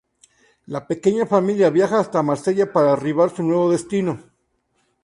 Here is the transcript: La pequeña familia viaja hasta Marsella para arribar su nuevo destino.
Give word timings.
La 0.65 0.87
pequeña 0.87 1.27
familia 1.27 1.69
viaja 1.69 1.99
hasta 1.99 2.23
Marsella 2.23 2.73
para 2.73 2.93
arribar 2.93 3.29
su 3.35 3.43
nuevo 3.43 3.69
destino. 3.71 4.17